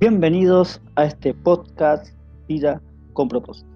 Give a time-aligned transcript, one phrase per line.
[0.00, 2.14] Bienvenidos a este podcast
[2.48, 2.80] Vida
[3.12, 3.68] con propósito.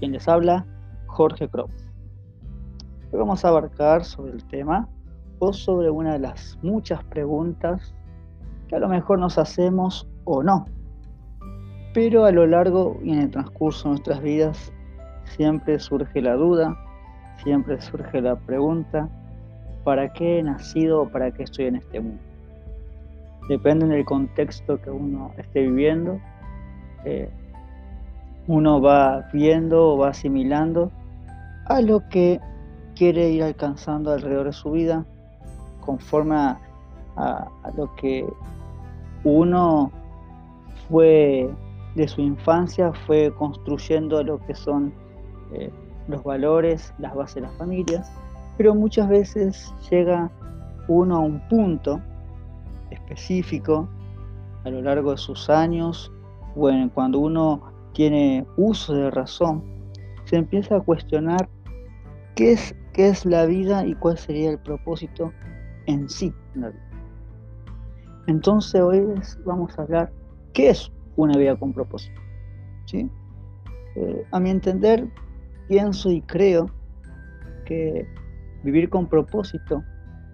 [0.00, 0.66] Quien les habla,
[1.06, 1.68] Jorge Crow.
[3.12, 4.88] Hoy vamos a abarcar sobre el tema
[5.38, 7.94] o sobre una de las muchas preguntas
[8.66, 10.66] que a lo mejor nos hacemos o no.
[11.94, 14.72] Pero a lo largo y en el transcurso de nuestras vidas
[15.36, 16.76] siempre surge la duda,
[17.44, 19.08] siempre surge la pregunta,
[19.84, 22.22] ¿para qué he nacido o para qué estoy en este mundo?
[23.48, 26.20] depende del contexto que uno esté viviendo,
[27.04, 27.28] eh,
[28.46, 30.90] uno va viendo o va asimilando
[31.66, 32.40] a lo que
[32.94, 35.04] quiere ir alcanzando alrededor de su vida,
[35.80, 38.26] conforme a, lo que
[39.24, 39.90] uno
[40.88, 41.50] fue
[41.94, 44.92] de su infancia, fue construyendo lo que son
[45.52, 45.70] eh,
[46.08, 48.10] los valores, las bases de las familias,
[48.62, 50.30] pero muchas veces llega
[50.86, 52.00] uno a un punto
[52.92, 53.88] específico
[54.62, 56.12] a lo largo de sus años,
[56.54, 57.60] bueno, cuando uno
[57.92, 59.64] tiene uso de razón,
[60.26, 61.48] se empieza a cuestionar
[62.36, 65.32] qué es, qué es la vida y cuál sería el propósito
[65.86, 66.32] en sí
[68.28, 69.04] Entonces hoy
[69.44, 70.12] vamos a hablar
[70.52, 72.20] qué es una vida con propósito.
[72.84, 73.10] ¿sí?
[73.96, 75.08] Eh, a mi entender,
[75.66, 76.70] pienso y creo
[77.64, 78.06] que
[78.62, 79.82] vivir con propósito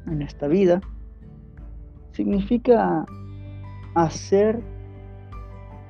[0.06, 0.80] en esta vida
[2.12, 3.04] significa
[3.94, 4.60] hacer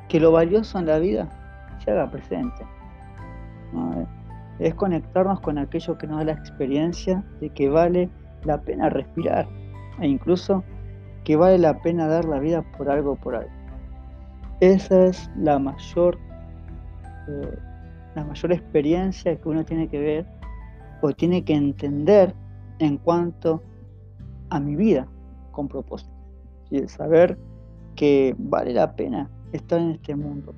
[0.08, 1.28] que lo valioso en la vida
[1.84, 2.66] se haga presente.
[4.58, 8.08] Es conectarnos con aquello que nos da la experiencia de que vale
[8.44, 9.46] la pena respirar
[10.00, 10.64] e incluso
[11.24, 13.50] que vale la pena dar la vida por algo por algo.
[14.60, 16.18] Esa es la mayor,
[17.28, 17.58] eh,
[18.14, 20.37] la mayor experiencia que uno tiene que ver
[21.00, 22.34] o tiene que entender
[22.78, 23.62] en cuanto
[24.50, 25.06] a mi vida
[25.52, 26.12] con propósito
[26.70, 27.38] y el saber
[27.96, 30.54] que vale la pena estar en este mundo,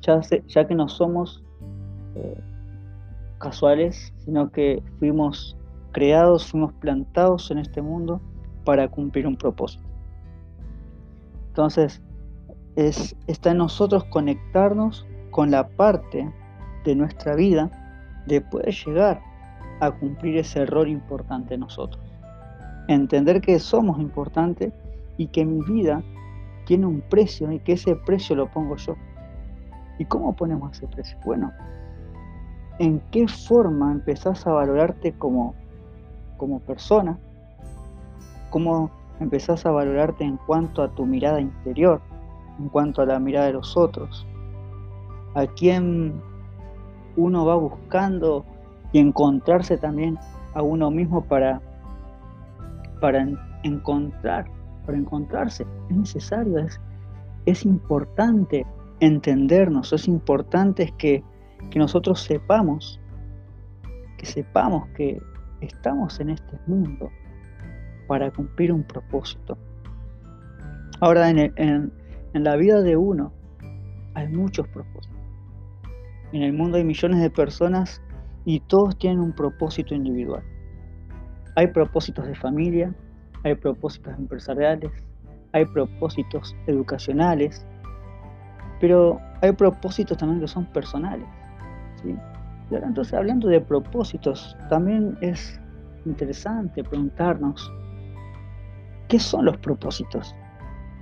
[0.00, 1.42] ya, ya que no somos
[2.14, 2.40] eh,
[3.38, 5.56] casuales, sino que fuimos
[5.92, 8.20] creados, fuimos plantados en este mundo
[8.64, 9.84] para cumplir un propósito.
[11.48, 12.00] Entonces,
[12.76, 16.32] es, está en nosotros conectarnos con la parte
[16.84, 17.70] de nuestra vida
[18.26, 19.29] de poder llegar
[19.80, 22.02] a cumplir ese error importante nosotros.
[22.88, 24.72] Entender que somos importantes
[25.16, 26.02] y que mi vida
[26.66, 28.94] tiene un precio y que ese precio lo pongo yo.
[29.98, 31.18] ¿Y cómo ponemos ese precio?
[31.24, 31.52] Bueno,
[32.78, 35.54] ¿en qué forma empezás a valorarte como,
[36.36, 37.18] como persona?
[38.50, 42.00] ¿Cómo empezás a valorarte en cuanto a tu mirada interior,
[42.58, 44.26] en cuanto a la mirada de los otros?
[45.34, 46.20] ¿A quién
[47.16, 48.44] uno va buscando
[48.92, 50.18] y encontrarse también
[50.54, 51.60] a uno mismo para,
[53.00, 53.26] para
[53.62, 54.46] encontrar
[54.84, 55.66] para encontrarse.
[55.88, 56.80] Es necesario, es,
[57.46, 58.66] es importante
[59.00, 61.22] entendernos, es importante que,
[61.70, 63.00] que nosotros sepamos,
[64.18, 65.20] que sepamos que
[65.60, 67.10] estamos en este mundo
[68.08, 69.56] para cumplir un propósito.
[71.00, 71.92] Ahora, en, en,
[72.34, 73.32] en la vida de uno
[74.14, 75.18] hay muchos propósitos.
[76.32, 78.02] En el mundo hay millones de personas
[78.44, 80.42] y todos tienen un propósito individual.
[81.56, 82.94] Hay propósitos de familia,
[83.44, 84.90] hay propósitos empresariales,
[85.52, 87.66] hay propósitos educacionales,
[88.80, 91.26] pero hay propósitos también que son personales.
[92.02, 92.14] ¿sí?
[92.70, 95.60] Entonces hablando de propósitos, también es
[96.06, 97.70] interesante preguntarnos,
[99.08, 100.34] ¿qué son los propósitos?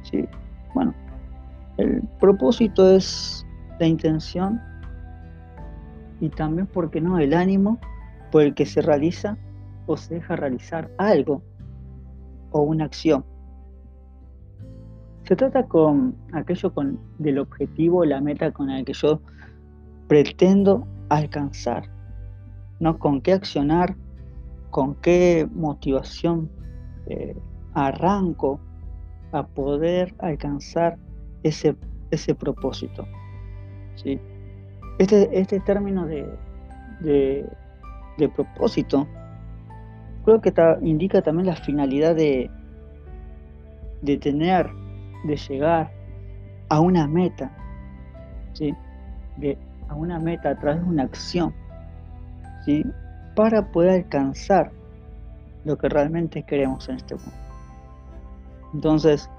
[0.03, 0.27] ¿Sí?
[0.75, 0.95] Bueno,
[1.77, 3.47] el propósito es
[3.79, 4.61] la intención
[6.21, 7.79] y también, ¿por qué no?, el ánimo
[8.31, 9.37] por el que se realiza
[9.87, 11.43] o se deja realizar algo
[12.51, 13.25] o una acción.
[15.25, 19.21] Se trata con aquello con del objetivo, la meta con el que yo
[20.07, 21.85] pretendo alcanzar,
[22.81, 23.95] no con qué accionar,
[24.71, 26.51] con qué motivación
[27.07, 27.37] eh,
[27.75, 28.61] arranco
[29.33, 30.99] a poder alcanzar
[31.43, 31.77] ese,
[32.11, 33.07] ese propósito.
[33.97, 34.19] ¿sí?
[34.99, 36.29] Este, este término de,
[37.01, 39.07] de, propósito
[40.25, 40.53] creo que
[40.83, 42.51] indica también la finalidad de,
[44.03, 44.69] de tener,
[45.25, 45.91] de llegar
[46.69, 47.51] a una meta,
[48.53, 48.75] ¿sí?
[49.37, 49.57] de,
[49.89, 51.55] a una meta a través de una acción,
[52.65, 52.85] ¿sí?
[53.35, 54.73] para poder alcanzar
[55.65, 57.33] lo que realmente queremos en este mundo.
[58.75, 59.31] Entonces,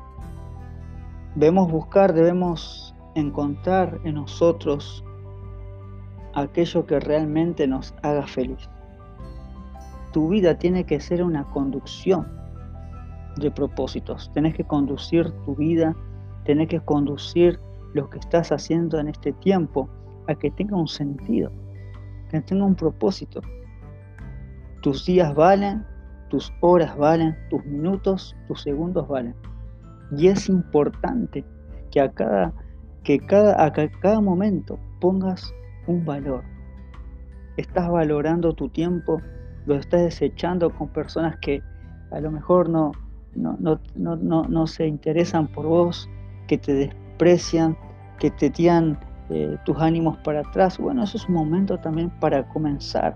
[1.35, 5.03] debemos buscar, debemos encontrar en nosotros
[6.41, 8.69] aquello que realmente nos haga feliz
[10.11, 12.27] tu vida tiene que ser una conducción
[13.37, 14.31] de propósitos.
[14.33, 15.95] Tenés que conducir tu vida,
[16.45, 17.59] tenés que conducir
[17.93, 19.89] lo que estás haciendo en este tiempo
[20.27, 21.51] a que tenga un sentido,
[22.29, 23.41] que tenga un propósito.
[24.81, 25.85] Tus días valen,
[26.29, 29.35] tus horas valen, tus minutos, tus segundos valen.
[30.17, 31.45] Y es importante
[31.91, 32.53] que a cada,
[33.03, 35.53] que cada, a cada momento pongas
[35.89, 36.43] un valor.
[37.57, 39.21] Estás valorando tu tiempo,
[39.65, 41.61] lo estás desechando con personas que
[42.11, 42.91] a lo mejor no,
[43.35, 46.09] no, no, no, no se interesan por vos,
[46.47, 47.75] que te desprecian,
[48.19, 48.99] que te tiran
[49.29, 50.77] eh, tus ánimos para atrás.
[50.77, 53.15] Bueno, eso es un momento también para comenzar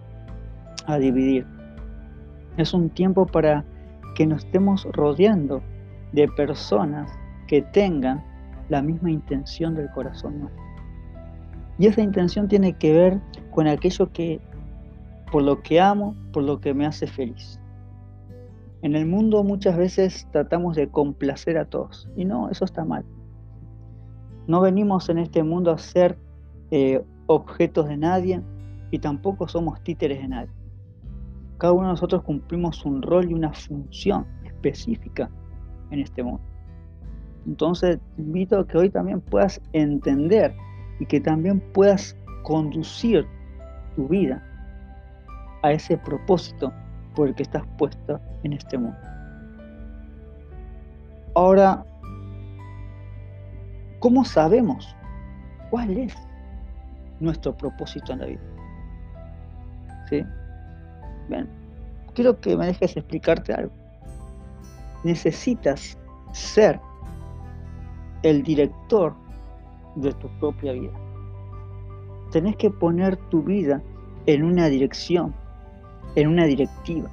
[0.87, 1.45] a dividir.
[2.57, 3.63] Es un tiempo para
[4.15, 5.61] que nos estemos rodeando
[6.11, 7.09] de personas
[7.47, 8.23] que tengan
[8.69, 10.72] la misma intención del corazón nuestro.
[11.77, 13.19] Y esa intención tiene que ver
[13.51, 14.39] con aquello que,
[15.31, 17.59] por lo que amo, por lo que me hace feliz.
[18.81, 23.05] En el mundo muchas veces tratamos de complacer a todos y no, eso está mal.
[24.45, 26.17] No venimos en este mundo a ser
[26.69, 28.41] eh, objetos de nadie
[28.91, 30.51] y tampoco somos títeres de nadie.
[31.57, 35.29] Cada uno de nosotros cumplimos un rol y una función específica
[35.91, 36.41] en este mundo.
[37.45, 40.53] Entonces te invito a que hoy también puedas entender
[41.03, 43.27] y que también puedas conducir
[43.97, 44.41] tu vida
[45.61, 46.71] a ese propósito
[47.13, 48.97] por el que estás puesto en este mundo.
[51.35, 51.83] Ahora,
[53.99, 54.95] ¿cómo sabemos
[55.71, 56.15] cuál es
[57.19, 58.41] nuestro propósito en la vida?
[60.09, 60.25] ¿Sí?
[61.27, 61.49] Bien,
[62.13, 63.73] quiero que me dejes explicarte algo.
[65.03, 65.97] Necesitas
[66.31, 66.79] ser
[68.21, 69.13] el director
[69.95, 70.93] de tu propia vida.
[72.31, 73.81] Tenés que poner tu vida
[74.25, 75.33] en una dirección
[76.15, 77.09] en una directiva.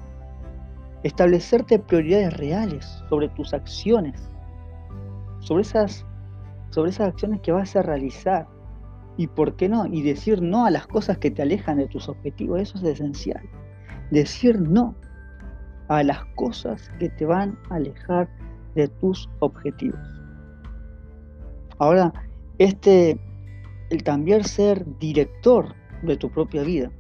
[1.03, 4.31] Establecerte prioridades reales sobre tus acciones,
[5.41, 6.07] sobre esas,
[6.71, 8.47] sobre esas acciones que vas a realizar.
[9.17, 12.09] Y por qué no, y decir no a las cosas que te alejan de tus
[12.09, 13.43] objetivos, eso es esencial.
[14.11, 14.95] Decir no
[15.89, 18.29] a las cosas que te van a alejar
[18.75, 20.01] de tus objetivos.
[21.79, 22.13] Ahora,
[22.61, 23.19] este,
[23.89, 26.91] el también ser director de tu propia vida,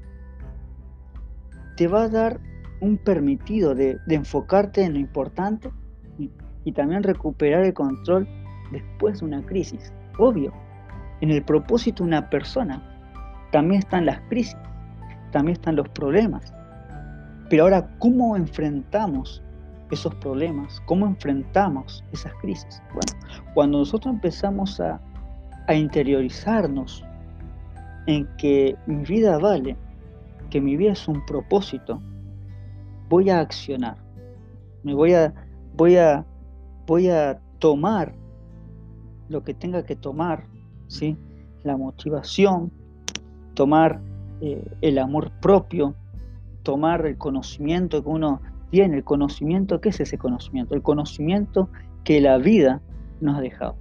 [1.77, 2.41] te va a dar
[2.81, 5.71] un permitido de, enfocarte en lo importante
[6.19, 6.31] y,
[6.65, 8.27] y, también recuperar el control
[8.73, 9.93] después de una crisis.
[10.19, 10.51] Obvio,
[11.21, 12.83] en el propósito de una persona
[13.53, 14.57] también están las crisis,
[15.31, 16.55] también están los problemas.
[17.51, 19.43] Pero ahora, ¿cómo enfrentamos
[19.91, 20.81] esos problemas?
[20.87, 22.83] ¿Cómo enfrentamos esas crisis?
[22.95, 25.03] Bueno, cuando nosotros empezamos a,
[25.71, 27.05] a interiorizarnos
[28.07, 29.77] en que mi vida vale,
[30.51, 32.03] que mi vida es un propósito,
[33.09, 33.97] voy a accionar.
[34.83, 35.33] Me voy a,
[35.77, 36.27] voy a,
[36.89, 38.17] voy a tomar
[39.29, 40.49] lo que tenga que tomar,
[40.89, 41.17] ¿sí?
[41.63, 42.73] La motivación,
[43.55, 44.01] tomar
[44.41, 45.95] eh, el amor propio,
[46.65, 48.41] tomar el conocimiento que uno
[48.71, 50.75] tiene, el conocimiento, ¿qué es ese conocimiento?
[50.75, 51.69] El conocimiento
[52.03, 52.83] que la vida
[53.21, 53.77] nos ha dejado.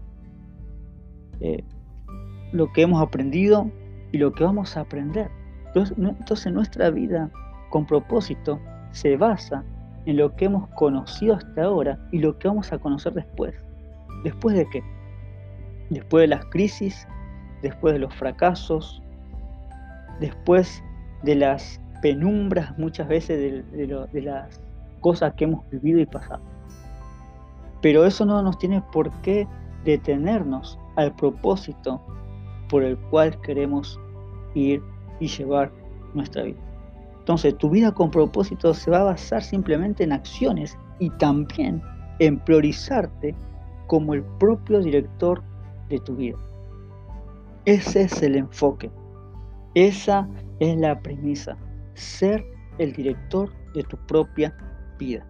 [1.39, 1.63] Eh,
[2.51, 3.69] lo que hemos aprendido
[4.11, 5.29] y lo que vamos a aprender.
[5.75, 7.29] Entonces nuestra vida
[7.69, 8.59] con propósito
[8.91, 9.63] se basa
[10.05, 13.53] en lo que hemos conocido hasta ahora y lo que vamos a conocer después.
[14.23, 14.83] ¿Después de qué?
[15.89, 17.07] Después de las crisis,
[17.61, 19.01] después de los fracasos,
[20.19, 20.83] después
[21.23, 23.37] de las penumbras muchas veces
[23.77, 24.59] de, de las
[25.01, 26.41] cosas que hemos vivido y pasado.
[27.81, 29.47] Pero eso no nos tiene por qué
[29.85, 32.01] detenernos al propósito
[32.69, 33.99] por el cual queremos
[34.53, 34.81] ir
[35.19, 35.71] y llevar
[36.13, 36.59] nuestra vida.
[37.19, 41.81] Entonces, tu vida con propósito se va a basar simplemente en acciones y también
[42.19, 43.35] en priorizarte
[43.87, 45.43] como el propio director
[45.89, 46.37] de tu vida.
[47.65, 48.89] Ese es el enfoque.
[49.75, 50.27] Esa
[50.59, 51.57] es la premisa.
[51.93, 52.45] Ser
[52.77, 54.55] el director de tu propia
[54.97, 55.25] vida.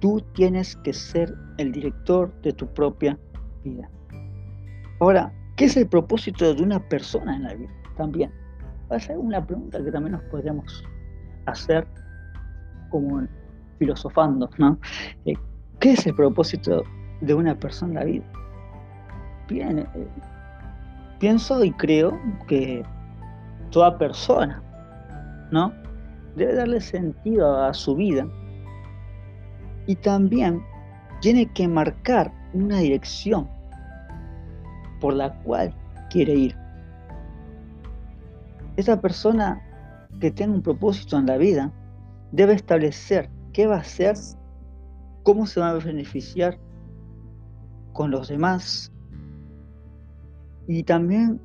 [0.00, 3.18] Tú tienes que ser el director de tu propia
[3.62, 3.90] vida.
[5.00, 7.68] Ahora, ¿Qué es el propósito de una persona en la vida?
[7.98, 8.32] También.
[8.90, 10.82] Va a ser una pregunta que también nos podríamos
[11.44, 11.86] hacer
[12.88, 13.28] como
[13.78, 14.78] filosofando, ¿no?
[15.26, 15.34] Eh,
[15.80, 16.82] ¿Qué es el propósito
[17.20, 18.24] de una persona en la vida?
[19.50, 20.08] Bien, eh,
[21.18, 22.82] pienso y creo que
[23.70, 24.62] toda persona,
[25.50, 25.74] ¿no?
[26.36, 28.26] Debe darle sentido a su vida
[29.86, 30.62] y también
[31.20, 33.46] tiene que marcar una dirección
[35.00, 35.74] por la cual
[36.10, 36.56] quiere ir.
[38.76, 39.60] Esa persona
[40.20, 41.72] que tenga un propósito en la vida
[42.32, 44.14] debe establecer qué va a hacer,
[45.22, 46.58] cómo se va a beneficiar
[47.92, 48.92] con los demás.
[50.68, 51.40] Y también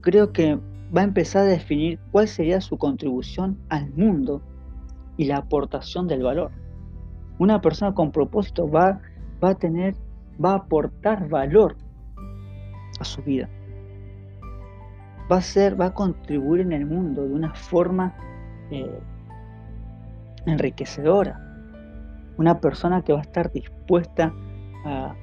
[0.00, 0.58] creo que
[0.96, 4.40] va a empezar a definir cuál sería su contribución al mundo
[5.16, 6.50] y la aportación del valor.
[7.38, 9.00] Una persona con propósito va,
[9.42, 9.94] va a tener,
[10.42, 11.76] va a aportar valor
[12.98, 13.48] a su vida.
[15.30, 18.14] Va a ser, va a contribuir en el mundo de una forma
[18.70, 18.98] eh,
[20.46, 21.40] enriquecedora.
[22.38, 24.32] Una persona que va a estar dispuesta
[24.84, 25.14] a,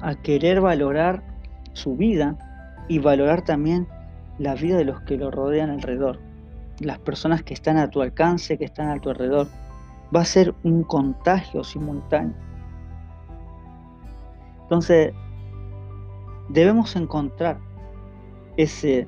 [0.00, 1.22] a, querer valorar
[1.72, 2.36] su vida
[2.88, 3.86] y valorar también
[4.38, 6.18] la vida de los que lo rodean alrededor.
[6.80, 9.46] Las personas que están a tu alcance, que están a tu alrededor.
[10.14, 12.34] Va a ser un contagio simultáneo.
[14.62, 15.14] Entonces,
[16.48, 17.58] debemos encontrar
[18.56, 19.06] ese,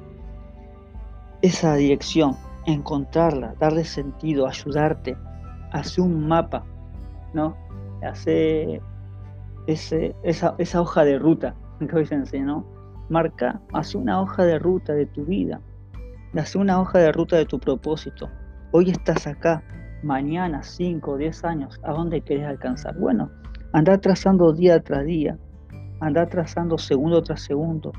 [1.42, 5.16] esa dirección, encontrarla, darle sentido, ayudarte,
[5.72, 6.64] hacer un mapa,
[7.32, 7.56] ¿no?
[8.02, 8.80] Hacer
[9.66, 12.64] ese, esa, esa, hoja de ruta que hoy se enseñó.
[13.08, 15.60] Marca, hace una hoja de ruta de tu vida,
[16.36, 18.28] hace una hoja de ruta de tu propósito.
[18.70, 19.64] Hoy estás acá,
[20.04, 22.96] mañana, 5, 10 años, ¿a dónde querés alcanzar?
[22.96, 23.28] Bueno,
[23.72, 25.36] anda trazando día tras día,
[26.00, 27.92] anda trazando segundo tras segundo,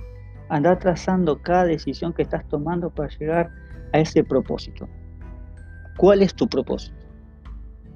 [0.50, 3.51] anda trazando cada decisión que estás tomando para llegar
[3.93, 4.88] a ese propósito.
[5.98, 6.98] ¿Cuál es tu propósito?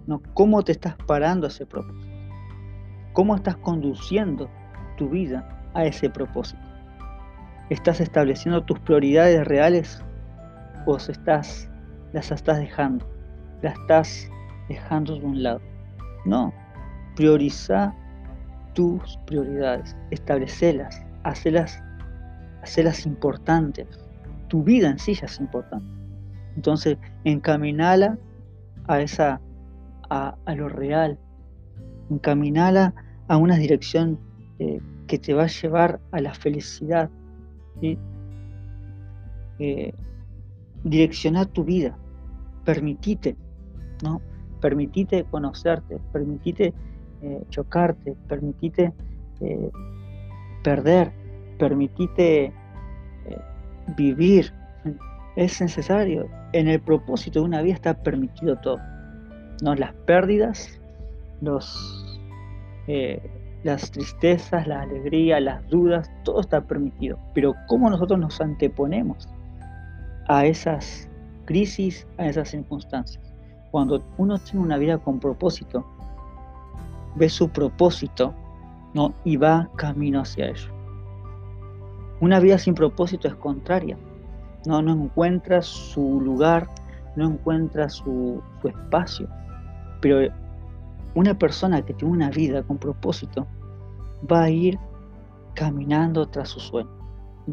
[0.07, 0.21] ¿No?
[0.33, 2.07] ¿Cómo te estás parando a ese propósito?
[3.13, 4.49] ¿Cómo estás conduciendo
[4.97, 6.61] tu vida a ese propósito?
[7.69, 10.03] ¿Estás estableciendo tus prioridades reales
[10.85, 11.69] o estás,
[12.13, 13.07] las estás dejando?
[13.61, 14.29] ¿Las estás
[14.69, 15.61] dejando de un lado?
[16.25, 16.53] No,
[17.15, 17.95] prioriza
[18.75, 21.81] tus prioridades, establecelas, hacelas,
[22.61, 23.87] hacelas importantes.
[24.49, 25.87] Tu vida en sí ya es importante.
[26.55, 28.19] Entonces, encaminala
[28.87, 29.41] a esa,
[30.09, 31.17] a, lo real,
[32.11, 32.93] encaminala
[33.27, 34.19] a una dirección
[34.59, 37.09] eh, que te va a llevar a la felicidad.
[39.59, 39.93] Eh,
[40.83, 41.97] direcciona tu vida,
[42.63, 43.35] permitite,
[44.03, 44.21] ¿no?
[44.61, 46.73] Permitite conocerte, permitite
[47.21, 48.93] eh, chocarte, permitite
[49.41, 49.71] eh,
[50.63, 51.11] perder,
[51.57, 52.51] permitite eh,
[53.95, 54.53] vivir.
[55.35, 56.27] Es necesario.
[56.53, 58.79] En el propósito de una vida está permitido todo.
[59.61, 59.75] ¿no?
[59.75, 60.79] Las pérdidas,
[61.41, 62.19] los,
[63.63, 67.17] las tristezas, la alegría, las dudas, todo está permitido.
[67.33, 69.27] Pero ¿cómo nosotros nos anteponemos
[70.27, 71.09] a esas
[71.45, 73.21] crisis, a esas circunstancias?
[73.71, 75.85] Cuando uno tiene una vida con propósito,
[77.15, 78.33] ve su propósito
[78.93, 79.13] ¿no?
[79.23, 80.69] y va camino hacia ello.
[82.21, 83.97] Una vida sin propósito es contraria,
[84.65, 86.69] no, no encuentra su lugar,
[87.15, 89.27] no encuentra su, su espacio.
[90.01, 90.33] Pero
[91.13, 93.45] una persona que tiene una vida con propósito
[94.31, 94.79] va a ir
[95.55, 96.89] caminando tras su sueño,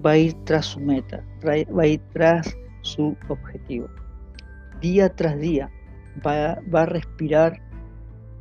[0.05, 3.89] va a ir tras su meta, va a ir tras su objetivo.
[4.81, 5.71] Día tras día
[6.27, 7.61] va, va a respirar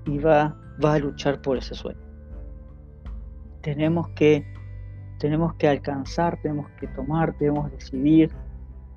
[0.05, 1.99] y va va a luchar por ese sueño.
[3.61, 4.45] Tenemos que,
[5.19, 8.31] tenemos que alcanzar, tenemos que tomar, tenemos que decidir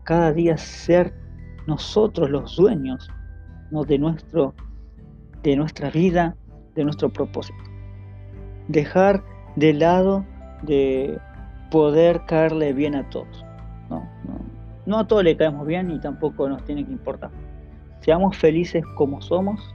[0.04, 1.14] cada día ser
[1.66, 3.10] nosotros los dueños
[3.70, 4.54] de, nuestro,
[5.42, 6.36] de nuestra vida,
[6.74, 7.58] de nuestro propósito.
[8.68, 9.22] Dejar
[9.56, 10.24] de lado
[10.62, 11.18] de
[11.70, 13.44] poder caerle bien a todos.
[13.90, 14.40] No, no,
[14.86, 17.30] no a todos le caemos bien y tampoco nos tiene que importar.
[18.00, 19.74] Seamos felices como somos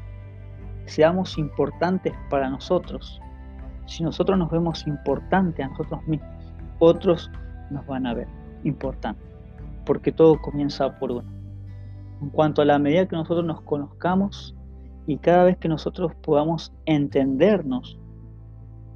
[0.89, 3.22] seamos importantes para nosotros.
[3.86, 7.31] Si nosotros nos vemos importantes a nosotros mismos, otros
[7.72, 8.27] nos van a ver
[8.63, 9.25] importantes,
[9.86, 11.31] porque todo comienza por uno.
[12.22, 14.55] En cuanto a la medida que nosotros nos conozcamos
[15.08, 17.98] y cada vez que nosotros podamos entendernos,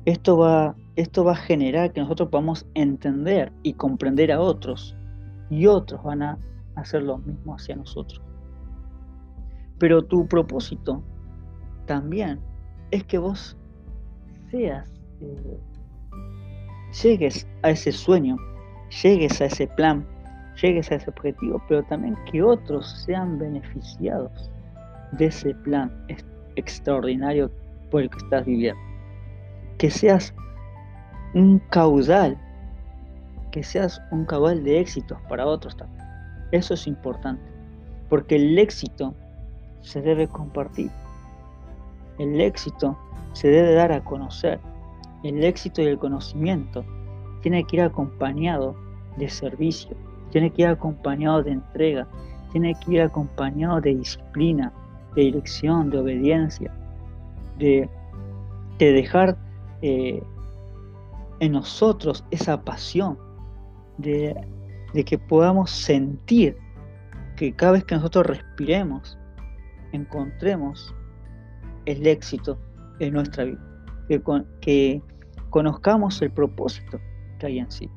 [0.06, 4.96] esto va, esto va a generar que nosotros podamos entender y comprender a otros
[5.50, 6.38] y otros van a
[6.76, 8.22] hacer lo mismo hacia nosotros.
[9.80, 11.04] Pero tu propósito
[11.86, 12.40] también
[12.92, 13.58] es que vos
[14.52, 14.90] seas,
[15.22, 15.60] eh,
[17.02, 18.38] llegues a ese sueño,
[19.02, 20.06] llegues a ese plan,
[20.62, 24.52] llegues a ese objetivo, pero también que otros sean beneficiados
[25.14, 25.92] de ese plan
[26.56, 27.52] extraordinario
[27.90, 28.82] por el que estás viviendo.
[29.78, 30.34] Que seas
[31.34, 32.38] un caudal,
[33.52, 36.04] que seas un caudal de éxitos para otros también.
[36.52, 37.44] Eso es importante,
[38.10, 39.16] porque el éxito
[39.82, 40.92] se debe compartir.
[42.18, 42.98] El éxito
[43.34, 44.60] se debe dar a conocer.
[45.24, 46.84] El éxito y el conocimiento
[47.42, 48.76] tiene que ir acompañado
[49.18, 49.96] de servicio,
[50.32, 52.08] tiene que ir acompañado de entrega,
[52.52, 54.72] tiene que ir acompañado de disciplina,
[55.16, 56.72] de dirección, de obediencia,
[57.58, 57.90] de,
[58.80, 59.38] dejar
[59.82, 60.22] eh,
[61.40, 63.18] en nosotros esa pasión,
[63.98, 64.36] de,
[64.94, 66.58] de que podamos sentir
[67.38, 69.18] que cada vez que nosotros respiremos,
[69.94, 70.94] encontremos
[71.86, 72.58] el éxito
[73.00, 73.60] en nuestra vida,
[74.62, 75.02] que,
[75.50, 77.00] conozcamos el propósito
[77.38, 77.88] que hay en sí.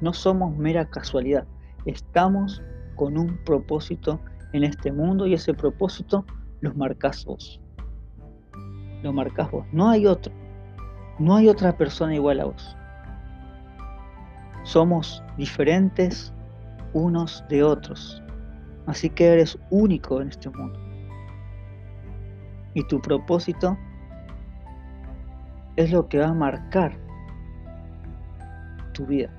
[0.00, 1.46] No somos mera casualidad,
[1.86, 2.60] estamos
[2.96, 4.20] con un propósito
[4.52, 6.24] en este mundo y ese propósito
[6.62, 7.60] lo marcas vos.
[9.04, 10.32] Lo marcas vos, no hay otro,
[11.20, 12.76] no hay otra persona igual a vos.
[14.64, 16.32] Somos diferentes
[16.92, 18.20] unos de otros,
[18.86, 20.83] así que eres único en este mundo.
[22.74, 23.78] Y tu propósito
[25.76, 26.96] es lo que va a marcar
[28.92, 29.30] tu vida.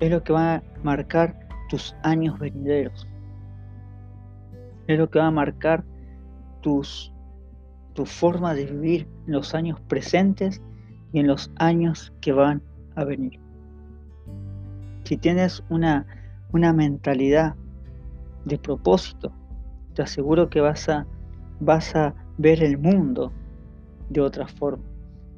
[0.00, 3.06] Es lo que va a marcar tus años venideros.
[4.86, 5.84] Es lo que va a marcar
[6.60, 7.12] tus,
[7.94, 10.62] tu forma de vivir en los años presentes
[11.12, 12.62] y en los años que van
[12.94, 13.40] a venir.
[15.04, 16.06] Si tienes una,
[16.52, 17.54] una mentalidad
[18.44, 19.32] de propósito,
[19.94, 21.06] te aseguro que vas a,
[21.60, 23.32] vas a ver el mundo
[24.10, 24.84] de otra forma.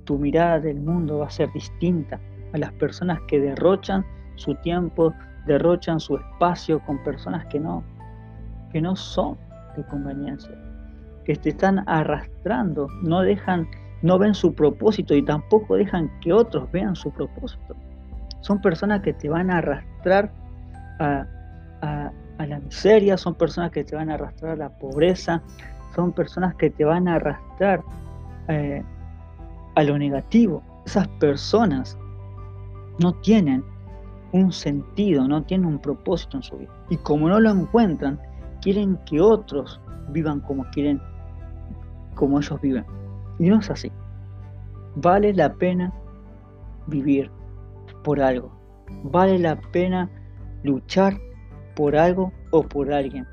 [0.05, 2.21] Tu mirada del mundo va a ser distinta
[2.53, 4.05] a las personas que derrochan
[4.37, 5.13] su tiempo,
[5.47, 7.83] derrochan su espacio con personas que no,
[8.73, 9.37] que no son
[9.77, 10.55] de conveniencia,
[11.25, 13.69] que te están arrastrando, no dejan,
[14.03, 17.77] no ven su propósito y tampoco dejan que otros vean su propósito.
[18.41, 20.33] Son personas que te van a arrastrar
[21.01, 21.27] a,
[22.39, 25.43] la miseria, son personas que te van a arrastrar a la pobreza,
[25.95, 27.83] son personas que te van a arrastrar
[28.49, 28.83] eh,
[29.75, 30.63] a lo negativo.
[30.85, 31.99] Esas personas
[32.99, 33.65] no tienen
[34.33, 36.71] un sentido, no tienen un propósito en su vida.
[36.91, 38.19] Y como no lo encuentran,
[38.61, 39.81] quieren que otros
[40.11, 41.01] vivan como quieren,
[42.15, 42.85] como ellos viven.
[43.39, 43.93] Y no es así.
[44.97, 45.93] Vale la pena
[46.87, 47.31] vivir
[48.03, 48.51] por algo.
[49.05, 50.11] Vale la pena
[50.63, 51.19] luchar
[51.77, 53.27] por algo o por alguien.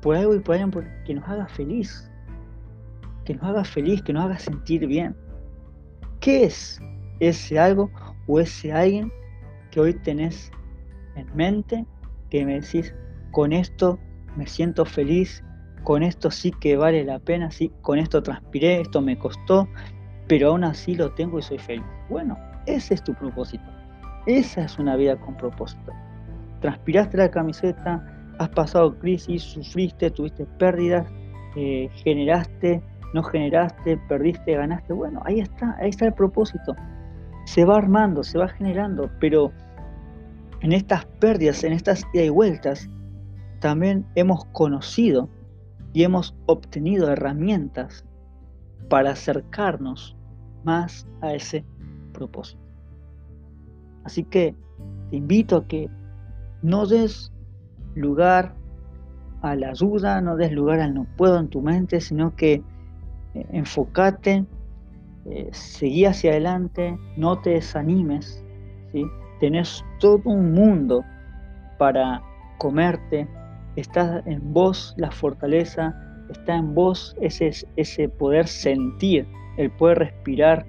[0.00, 0.70] Por algo y por alguien
[1.04, 2.10] que nos haga feliz.
[3.24, 5.16] Que nos haga feliz, que nos haga sentir bien.
[6.20, 6.80] ¿Qué es
[7.20, 7.90] ese algo
[8.26, 9.12] o ese alguien
[9.70, 10.50] que hoy tenés
[11.16, 11.84] en mente,
[12.30, 12.94] que me decís,
[13.30, 13.98] con esto
[14.36, 15.42] me siento feliz,
[15.84, 19.68] con esto sí que vale la pena, sí, con esto transpiré, esto me costó,
[20.26, 21.84] pero aún así lo tengo y soy feliz.
[22.08, 23.64] Bueno, ese es tu propósito.
[24.26, 25.92] Esa es una vida con propósito.
[26.60, 31.06] Transpiraste la camiseta, has pasado crisis, sufriste, tuviste pérdidas,
[31.56, 32.82] eh, generaste,
[33.14, 34.92] no generaste, perdiste, ganaste.
[34.92, 36.74] Bueno, ahí está, ahí está el propósito
[37.48, 39.52] se va armando, se va generando, pero
[40.60, 42.90] en estas pérdidas, en estas ida y vueltas,
[43.60, 45.30] también hemos conocido
[45.94, 48.04] y hemos obtenido herramientas
[48.90, 50.14] para acercarnos
[50.62, 51.64] más a ese
[52.12, 52.60] propósito.
[54.04, 54.54] Así que
[55.08, 55.88] te invito a que
[56.60, 57.32] no des
[57.98, 58.54] lugar
[59.42, 62.62] a la duda, no des lugar al no puedo en tu mente, sino que
[63.34, 64.44] eh, enfócate
[65.30, 68.42] eh, seguí hacia adelante, no te desanimes,
[68.92, 69.04] ¿sí?
[69.40, 71.04] tenés todo un mundo
[71.76, 72.22] para
[72.56, 73.28] comerte,
[73.76, 75.94] está en vos la fortaleza,
[76.30, 79.26] está en vos ese, ese poder sentir,
[79.58, 80.64] el poder respirar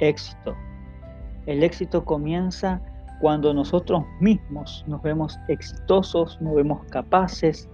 [0.00, 0.54] éxito.
[1.46, 2.82] El éxito comienza
[3.20, 7.68] cuando nosotros mismos nos vemos exitosos, nos vemos capaces,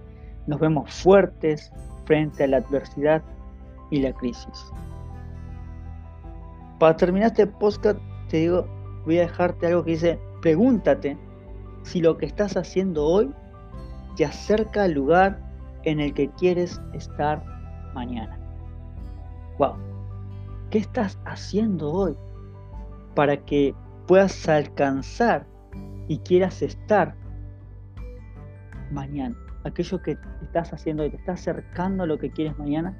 [0.47, 1.71] nos vemos fuertes
[2.05, 3.21] frente a la adversidad
[3.91, 4.71] y la crisis.
[6.79, 8.65] Para terminar este podcast, te digo,
[9.05, 11.17] voy a dejarte algo que dice, pregúntate
[11.83, 13.33] si lo que estás haciendo hoy
[14.15, 15.39] te acerca al lugar
[15.83, 17.43] en el que quieres estar
[17.93, 18.37] mañana.
[19.57, 19.75] Wow.
[20.69, 22.17] ¿Qué estás haciendo hoy
[23.15, 23.75] para que
[24.07, 25.45] puedas alcanzar
[26.07, 27.15] y quieras estar
[28.91, 29.35] mañana?
[29.63, 32.97] Aquello que estás haciendo hoy te está acercando a lo que quieres mañana.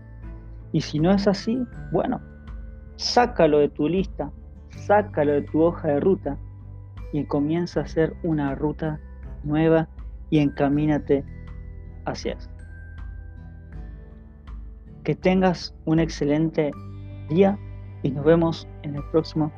[0.71, 1.61] Y si no es así,
[1.91, 2.21] bueno,
[2.95, 4.31] sácalo de tu lista,
[4.69, 6.37] sácalo de tu hoja de ruta
[7.11, 8.99] y comienza a hacer una ruta
[9.43, 9.87] nueva
[10.29, 11.23] y encamínate
[12.05, 12.49] hacia eso.
[15.03, 16.71] Que tengas un excelente
[17.29, 17.57] día
[18.03, 19.51] y nos vemos en el próximo